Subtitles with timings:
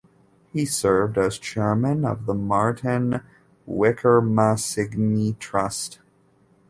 [0.51, 3.21] He served as Chairman of the Martin
[3.67, 5.99] Wickramasinghe Trust.